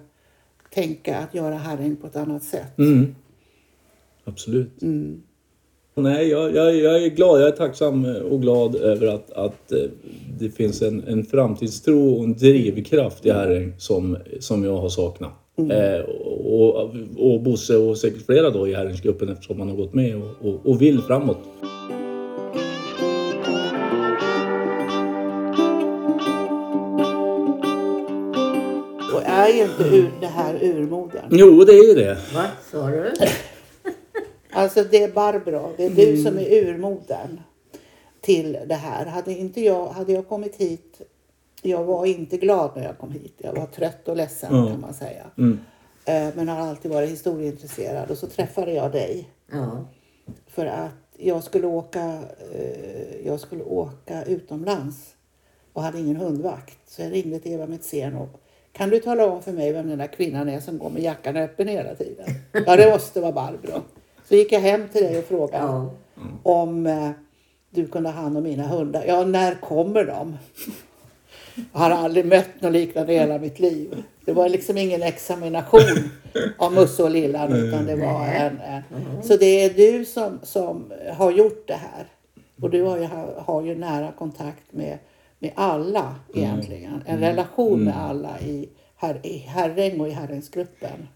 tänka 0.75 1.19
att 1.19 1.35
göra 1.35 1.55
Herräng 1.55 1.97
på 1.97 2.07
ett 2.07 2.17
annat 2.17 2.43
sätt. 2.43 2.79
Mm. 2.79 3.15
Absolut. 4.25 4.83
Mm. 4.83 5.23
Nej, 5.95 6.29
jag, 6.29 6.55
jag, 6.57 6.77
jag 6.77 7.05
är 7.05 7.09
glad. 7.11 7.41
Jag 7.41 7.49
är 7.49 7.53
tacksam 7.53 8.05
och 8.05 8.41
glad 8.43 8.75
över 8.77 9.07
att, 9.07 9.31
att 9.33 9.73
eh, 9.73 9.79
det 10.39 10.51
finns 10.51 10.83
en, 10.83 11.05
en 11.05 11.25
framtidstro 11.25 12.15
och 12.15 12.25
en 12.25 12.35
drivkraft 12.35 13.27
i 13.27 13.31
Herräng 13.31 13.73
som, 13.79 14.17
som 14.41 14.65
jag 14.65 14.77
har 14.77 14.89
saknat. 14.89 15.33
Eh, 15.57 16.01
och, 16.45 16.91
och 17.17 17.41
Bosse 17.43 17.77
och 17.77 17.99
säkert 17.99 18.27
flera 18.27 18.51
då 18.51 18.69
i 18.69 18.75
Herrängsgruppen 18.75 19.29
eftersom 19.29 19.59
man 19.59 19.69
har 19.69 19.77
gått 19.77 19.95
med 19.95 20.17
och, 20.17 20.49
och, 20.49 20.67
och 20.67 20.83
vill 20.83 21.03
framåt. 21.03 21.39
Är 29.61 29.65
inte 29.71 29.83
ur, 29.97 30.11
det 30.21 30.27
här 30.27 30.55
urmodern. 30.65 31.29
Jo, 31.31 31.65
det 31.65 31.73
är 31.73 31.89
ju 31.89 31.95
det. 31.95 32.19
Vad 32.35 32.47
sa 32.71 32.87
du? 32.91 33.13
Alltså 34.51 34.85
det 34.85 35.03
är 35.03 35.13
Barbro, 35.13 35.73
det 35.77 35.85
är 35.87 35.91
du 35.91 36.23
som 36.23 36.39
är 36.39 36.53
urmodern 36.53 37.41
till 38.21 38.59
det 38.67 38.75
här. 38.75 39.07
Hade 39.07 39.33
inte 39.39 39.61
jag, 39.61 39.87
hade 39.87 40.13
jag 40.13 40.29
kommit 40.29 40.57
hit, 40.57 41.01
jag 41.63 41.85
var 41.85 42.07
inte 42.07 42.37
glad 42.37 42.71
när 42.77 42.85
jag 42.85 42.99
kom 42.99 43.11
hit. 43.13 43.35
Jag 43.39 43.53
var 43.55 43.67
trött 43.67 44.09
och 44.09 44.17
ledsen 44.17 44.57
Ja. 44.57 44.67
kan 44.67 44.81
man 44.81 44.95
säga. 44.95 45.25
Mm. 45.39 45.59
Eh, 46.05 46.29
Men 46.37 46.49
har 46.49 46.69
alltid 46.69 46.91
varit 46.91 47.11
historieintresserad 47.11 48.11
och 48.11 48.19
så 48.19 48.27
träffade 48.27 48.73
jag 48.73 48.93
dig. 48.93 49.29
För 50.47 50.67
att 50.67 50.91
jag 51.17 51.45
skulle 51.45 51.67
åka, 51.67 52.19
eh, 52.55 53.27
jag 53.27 53.41
skulle 53.41 53.63
åka 53.65 54.25
utomlands 54.25 55.15
och 55.73 55.83
hade 55.83 55.99
ingen 55.99 56.17
hundvakt. 56.17 56.79
Så 56.87 57.03
jag 57.03 57.13
ringde 57.13 57.39
till 57.39 57.53
Eva 57.53 57.67
Metzén 57.67 58.17
och 58.17 58.41
kan 58.73 58.91
du 58.91 58.99
tala 59.01 59.27
om 59.27 59.43
för 59.43 59.53
mig 59.53 59.73
vem 59.73 59.89
den 59.89 59.99
där 59.99 60.07
kvinnan 60.07 60.49
är 60.49 60.61
som 60.61 60.79
går 60.79 60.91
med 60.91 61.03
jackan 61.03 61.37
öppen 61.37 61.69
hela 61.69 61.95
tiden? 61.95 62.27
Ja, 62.67 62.77
det 62.77 62.91
måste 62.93 63.21
vara 63.21 63.33
Barbro. 63.33 63.83
Så 64.29 64.35
gick 64.35 64.53
jag 64.53 64.61
hem 64.61 64.89
till 64.93 65.03
dig 65.03 65.19
och 65.19 65.25
frågade 65.25 65.65
Ja. 65.65 65.91
om 66.43 66.87
eh, 66.87 67.11
du 67.71 67.87
kunde 67.87 68.09
ha 68.11 68.23
hand 68.23 68.37
om 68.37 68.43
mina 68.43 68.67
hundar. 68.67 69.05
Ja, 69.07 69.25
när 69.25 69.55
kommer 69.55 70.05
de? 70.05 70.37
Jag 71.73 71.81
har 71.81 71.91
aldrig 71.91 72.25
mött 72.27 72.61
något 72.61 72.73
liknande 72.73 73.13
i 73.13 73.19
hela 73.19 73.39
mitt 73.39 73.59
liv. 73.61 74.03
Det 74.25 74.33
var 74.33 74.49
liksom 74.49 74.79
ingen 74.79 75.03
examination 75.03 76.11
av 76.59 76.73
Musse 76.73 77.03
och 77.03 77.11
Lillan 77.11 77.53
utan 77.53 77.87
det 77.87 77.97
var 77.97 78.27
en, 78.27 78.61
en. 78.61 78.83
Så 79.23 79.37
det 79.37 79.65
är 79.65 79.71
du 79.71 80.05
som, 80.05 80.41
som 80.43 80.93
har 81.13 81.31
gjort 81.31 81.65
det 81.69 81.75
här. 81.75 82.07
Och 82.63 82.71
du 82.71 82.83
har 82.83 82.99
ju, 82.99 83.09
har 83.39 83.63
ju 83.63 83.75
nära 83.75 84.13
kontakt 84.19 84.63
med, 84.73 84.99
med 85.43 85.53
alla 85.55 86.15
egentligen. 86.35 87.03
En 87.07 87.21
relation 87.21 87.85
med 87.85 87.97
alla 87.97 88.41
i, 88.41 88.69
här, 88.97 89.27
i 89.27 89.39
Herräng 89.39 90.01
och 90.01 90.09
i 90.09 90.11
Herrängsgruppen. 90.11 91.09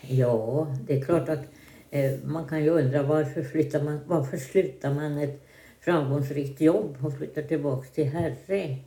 Ja, 0.00 0.66
det 0.86 0.96
är 0.96 1.04
klart 1.04 1.28
att 1.28 1.44
eh, 1.90 2.12
man 2.24 2.48
kan 2.48 2.64
ju 2.64 2.70
undra 2.70 3.02
varför, 3.02 3.42
flyttar 3.42 3.82
man, 3.82 4.00
varför 4.06 4.36
slutar 4.36 4.94
man 4.94 5.18
ett 5.18 5.46
framgångsrikt 5.80 6.60
jobb 6.60 6.96
och 7.02 7.16
flyttar 7.16 7.42
tillbaks 7.42 7.90
till 7.90 8.08
Herräng? 8.08 8.84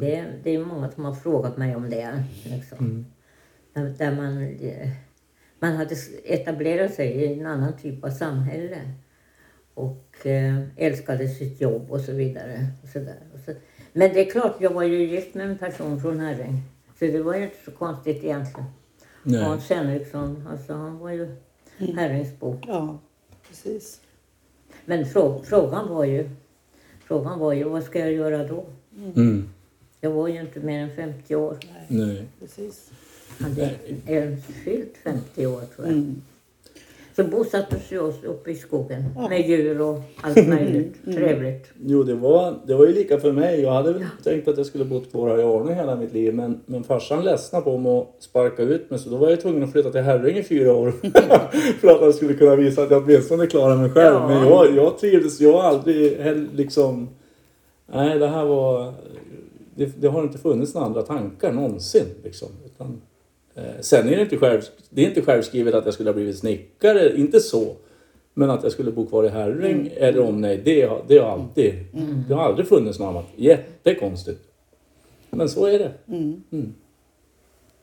Det, 0.00 0.24
det 0.42 0.50
är 0.50 0.64
många 0.64 0.90
som 0.90 1.04
har 1.04 1.14
frågat 1.14 1.56
mig 1.56 1.76
om 1.76 1.90
det. 1.90 2.24
Liksom. 2.44 3.06
Där, 3.72 3.94
där 3.98 4.16
man, 4.16 4.42
eh, 4.42 4.88
man 5.58 5.72
hade 5.72 5.96
etablerat 6.24 6.94
sig 6.94 7.08
i 7.08 7.40
en 7.40 7.46
annan 7.46 7.72
typ 7.82 8.04
av 8.04 8.10
samhälle 8.10 8.80
och 9.74 10.26
eh, 10.26 10.62
älskade 10.76 11.28
sitt 11.28 11.60
jobb 11.60 11.90
och 11.90 12.00
så 12.00 12.12
vidare. 12.12 12.66
Och 12.82 12.88
så 12.88 12.98
där. 12.98 13.18
Och 13.34 13.40
så, 13.46 13.52
men 13.92 14.12
det 14.12 14.20
är 14.20 14.30
klart, 14.30 14.56
jag 14.60 14.70
var 14.70 14.82
ju 14.82 15.06
gift 15.06 15.34
med 15.34 15.50
en 15.50 15.58
person 15.58 16.00
från 16.00 16.20
Herräng. 16.20 16.62
Så 16.98 17.04
det 17.04 17.22
var 17.22 17.34
ju 17.34 17.44
inte 17.44 17.64
så 17.64 17.70
konstigt 17.70 18.24
egentligen. 18.24 18.66
Nej. 19.22 19.42
Hans 19.42 19.70
Henriksson, 19.70 20.48
alltså 20.50 20.72
han 20.72 20.98
var 20.98 21.10
ju 21.10 21.36
Herrängsbo. 21.78 22.58
Ja, 22.66 22.98
precis. 23.48 24.00
Men 24.84 25.06
frå, 25.06 25.42
frågan 25.44 25.88
var 25.88 26.04
ju, 26.04 26.30
frågan 27.04 27.38
var 27.38 27.52
ju, 27.52 27.64
vad 27.64 27.82
ska 27.82 27.98
jag 27.98 28.12
göra 28.12 28.48
då? 28.48 28.64
Mm. 29.16 29.48
Jag 30.00 30.10
var 30.10 30.28
ju 30.28 30.40
inte 30.40 30.60
mer 30.60 30.78
än 30.78 30.96
50 30.96 31.34
år. 31.34 31.58
Nej. 31.88 32.26
precis. 32.40 32.90
Hade 33.38 33.74
ens 34.06 34.44
fyllt 34.44 34.96
50 34.96 35.46
år 35.46 35.60
tror 35.60 35.86
jag. 35.86 35.96
Mm. 35.96 36.22
Så 37.16 37.24
bosatte 37.24 37.76
vi 37.90 37.98
oss 37.98 38.24
uppe 38.24 38.50
i 38.50 38.54
skogen 38.54 39.04
med 39.28 39.48
djur 39.48 39.80
och 39.80 40.00
allt 40.20 40.48
möjligt 40.48 41.04
trevligt. 41.04 41.70
Jo, 41.84 42.02
det 42.02 42.14
var, 42.14 42.54
det 42.66 42.74
var 42.74 42.86
ju 42.86 42.92
lika 42.92 43.20
för 43.20 43.32
mig. 43.32 43.60
Jag 43.60 43.72
hade 43.72 43.92
väl 43.92 44.04
tänkt 44.24 44.48
att 44.48 44.56
jag 44.56 44.66
skulle 44.66 44.84
bott 44.84 45.10
kvar 45.10 45.28
här 45.28 45.38
i 45.38 45.42
Arne 45.42 45.74
hela 45.74 45.96
mitt 45.96 46.12
liv. 46.12 46.34
Men, 46.34 46.60
men 46.66 46.84
farsan 46.84 47.24
ledsnade 47.24 47.64
på 47.64 47.78
mig 47.78 47.92
och 47.92 48.16
sparka 48.18 48.62
ut 48.62 48.90
mig. 48.90 48.98
Så 48.98 49.10
då 49.10 49.16
var 49.16 49.30
jag 49.30 49.40
tvungen 49.40 49.62
att 49.62 49.72
flytta 49.72 49.90
till 49.90 50.00
Herräng 50.00 50.36
i 50.36 50.42
fyra 50.42 50.74
år. 50.74 50.90
för 51.80 51.88
att 51.88 52.00
han 52.00 52.12
skulle 52.12 52.34
kunna 52.34 52.56
visa 52.56 52.82
att 52.82 52.90
jag 52.90 53.02
åtminstone 53.04 53.46
klarar 53.46 53.76
mig 53.76 53.90
själv. 53.90 54.14
Ja. 54.14 54.28
Men 54.28 54.48
jag, 54.48 54.76
jag 54.76 54.98
trivdes. 54.98 55.40
Jag 55.40 55.52
har 55.52 55.62
aldrig 55.62 56.18
liksom... 56.54 57.08
Nej, 57.86 58.18
det 58.18 58.28
här 58.28 58.44
var... 58.44 58.94
Det, 59.74 60.00
det 60.00 60.08
har 60.08 60.22
inte 60.22 60.38
funnits 60.38 60.74
några 60.74 60.86
andra 60.86 61.02
tankar 61.02 61.52
någonsin. 61.52 62.06
Liksom. 62.24 62.48
Utan, 62.66 63.00
sen 63.80 64.08
är 64.08 64.16
det, 64.16 64.22
inte 64.22 64.36
själv, 64.36 64.60
det 64.90 65.02
är 65.04 65.08
inte 65.08 65.22
självskrivet 65.22 65.74
att 65.74 65.84
jag 65.84 65.94
skulle 65.94 66.08
ha 66.10 66.14
blivit 66.14 66.38
snickare. 66.38 67.16
Inte 67.16 67.40
så. 67.40 67.76
Men 68.34 68.50
att 68.50 68.62
jag 68.62 68.72
skulle 68.72 68.92
bo 68.92 69.06
kvar 69.06 69.24
i 69.24 69.28
Herräng 69.28 69.90
eller 69.96 70.20
om 70.20 70.40
nej, 70.40 70.60
det, 70.64 70.82
har- 70.82 71.04
det 71.08 71.18
har 71.18 71.30
alltid... 71.30 71.74
Det 72.28 72.34
har 72.34 72.42
aldrig 72.42 72.68
funnits 72.68 72.98
något 72.98 73.08
annat. 73.08 73.26
Jättekonstigt. 73.36 74.40
Men 75.30 75.48
så 75.48 75.66
är 75.66 75.78
det. 75.78 75.92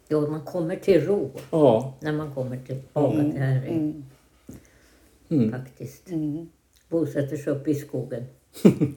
Ja, 0.07 0.19
man 0.21 0.41
kommer 0.41 0.75
till 0.75 1.01
ro 1.05 1.31
Ja. 1.51 1.93
när 1.99 2.11
man 2.13 2.33
kommer 2.35 2.57
tillbaka 2.57 3.17
till 3.31 3.41
Herräng. 3.41 4.03
Mm. 5.29 5.51
Faktiskt. 5.51 6.07
Bosätter 6.89 7.37
sig 7.37 7.53
uppe 7.53 7.71
i 7.71 7.75
skogen. 7.75 8.23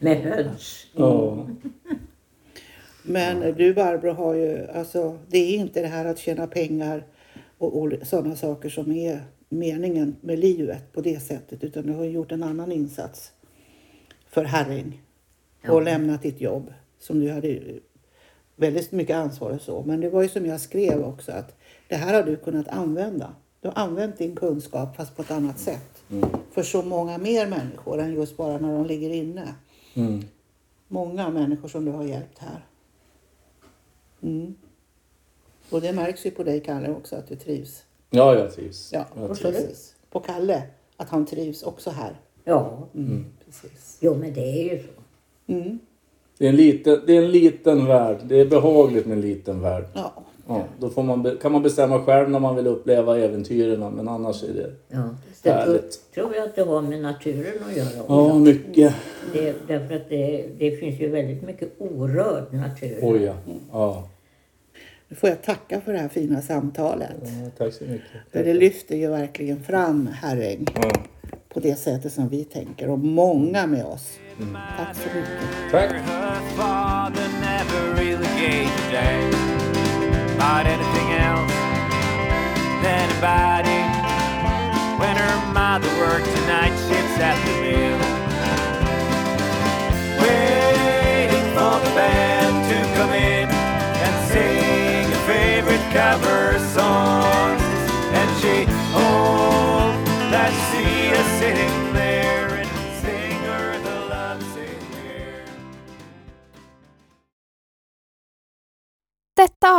med 0.00 0.16
höns. 0.16 0.86
ja. 0.96 1.46
Men 3.06 3.54
du 3.54 3.74
Barbro 3.74 4.10
har 4.10 4.34
ju, 4.34 4.66
alltså 4.66 5.18
det 5.28 5.38
är 5.38 5.58
inte 5.58 5.82
det 5.82 5.88
här 5.88 6.04
att 6.04 6.18
tjäna 6.18 6.46
pengar 6.46 7.04
och, 7.58 7.80
och 7.82 7.92
sådana 8.02 8.36
saker 8.36 8.68
som 8.68 8.92
är 8.92 9.20
meningen 9.48 10.16
med 10.20 10.38
livet 10.38 10.92
på 10.92 11.00
det 11.00 11.20
sättet 11.20 11.64
utan 11.64 11.86
du 11.86 11.92
har 11.92 12.04
gjort 12.04 12.32
en 12.32 12.42
annan 12.42 12.72
insats 12.72 13.32
för 14.28 14.44
Herräng 14.44 15.02
och 15.62 15.68
Ja. 15.68 15.80
lämnat 15.80 16.22
ditt 16.22 16.40
jobb 16.40 16.72
som 16.98 17.20
du 17.20 17.30
hade 17.30 17.60
väldigt 18.56 18.92
mycket 18.92 19.16
ansvar 19.16 19.50
och 19.50 19.60
så. 19.60 19.82
Men 19.86 20.00
det 20.00 20.10
var 20.10 20.22
ju 20.22 20.28
som 20.28 20.46
jag 20.46 20.60
skrev 20.60 21.04
också 21.04 21.32
att 21.32 21.56
det 21.88 21.96
här 21.96 22.14
har 22.14 22.22
du 22.22 22.36
kunnat 22.36 22.68
använda. 22.68 23.32
Du 23.60 23.68
har 23.68 23.74
använt 23.82 24.18
din 24.18 24.36
kunskap 24.36 24.96
fast 24.96 25.16
på 25.16 25.22
ett 25.22 25.30
annat 25.30 25.58
sätt. 25.58 26.02
För 26.52 26.62
så 26.62 26.82
många 26.82 27.18
mer 27.18 27.46
människor 27.46 28.00
än 28.00 28.14
just 28.14 28.36
bara 28.36 28.58
när 28.58 28.72
de 28.72 28.86
ligger 28.86 29.10
inne. 29.10 29.54
Mm. 29.94 30.22
Många 30.88 31.30
människor 31.30 31.68
som 31.68 31.84
du 31.84 31.90
har 31.90 32.04
hjälpt 32.04 32.38
här. 32.38 32.64
Mm. 34.26 34.54
Och 35.70 35.80
det 35.80 35.92
märks 35.92 36.26
ju 36.26 36.30
på 36.30 36.42
dig 36.42 36.60
Kalle 36.60 36.90
också 36.90 37.16
att 37.16 37.28
du 37.28 37.36
trivs. 37.36 37.84
ja, 38.10 38.34
jag 38.34 38.54
trivs. 38.54 38.90
Ja, 38.92 39.04
jag 39.16 39.36
trivs. 39.36 39.40
precis. 39.56 39.94
På 40.10 40.20
Kalle, 40.20 40.62
att 40.96 41.08
han 41.08 41.26
trivs 41.26 41.62
också 41.62 41.90
här. 41.90 42.20
Ja, 42.44 42.88
Mm. 42.94 43.24
Precis. 43.46 43.98
jo 44.00 44.14
men 44.14 44.34
det 44.34 44.40
är 44.40 44.72
ju 44.74 44.82
så. 44.82 45.52
Mm. 45.52 45.78
Det, 46.38 46.44
är 46.44 46.48
en 46.48 46.56
liten, 46.56 47.00
det 47.06 47.16
är 47.16 47.22
en 47.22 47.30
liten 47.30 47.86
värld. 47.86 48.18
Det 48.24 48.40
är 48.40 48.46
behagligt 48.46 49.06
med 49.06 49.14
en 49.16 49.20
liten 49.20 49.60
värld. 49.60 49.84
Ja. 49.94 50.12
Ja, 50.48 50.64
då 50.80 50.90
får 50.90 51.02
man, 51.02 51.38
kan 51.42 51.52
man 51.52 51.62
bestämma 51.62 52.04
själv 52.04 52.30
när 52.30 52.38
man 52.38 52.56
vill 52.56 52.66
uppleva 52.66 53.18
äventyren. 53.18 53.80
Men 53.94 54.08
annars 54.08 54.42
är 54.42 54.54
det... 54.54 54.72
Ja. 54.88 55.08
Det 55.42 55.50
tror, 55.50 55.52
Härligt. 55.60 56.12
tror 56.14 56.34
jag 56.34 56.44
att 56.44 56.54
det 56.54 56.62
har 56.62 56.82
med 56.82 57.00
naturen 57.02 57.64
att 57.70 57.76
göra 57.76 58.02
också. 58.02 58.12
Ja, 58.12 58.38
mycket. 58.38 58.94
Det, 59.32 59.54
därför 59.68 59.96
att 59.96 60.08
det, 60.08 60.48
det 60.58 60.70
finns 60.70 61.00
ju 61.00 61.08
väldigt 61.08 61.42
mycket 61.42 61.72
orörd 61.78 62.52
natur. 62.52 62.98
Oj, 63.02 63.22
ja. 63.22 63.34
ja. 63.72 64.08
Nu 65.08 65.16
får 65.16 65.28
jag 65.28 65.42
tacka 65.42 65.80
för 65.80 65.92
det 65.92 65.98
här 65.98 66.08
fina 66.08 66.42
samtalet. 66.42 67.10
ja. 67.22 67.50
Tack 67.58 67.74
så 67.74 67.84
mycket. 67.84 68.06
För 68.32 68.44
det 68.44 68.54
lyfter 68.54 68.96
ju 68.96 69.08
verkligen 69.10 69.64
fram 69.64 70.06
Herräng 70.06 70.66
Ja. 70.74 70.90
på 71.48 71.60
det 71.60 71.74
sättet 71.74 72.12
som 72.12 72.28
vi 72.28 72.44
tänker 72.44 72.90
och 72.90 72.98
många 72.98 73.66
med 73.66 73.84
oss. 73.84 74.18
Tack 74.76 74.96
så 74.96 75.08
mycket. 75.16 75.70
Tack. 75.70 75.90
Her 75.90 76.40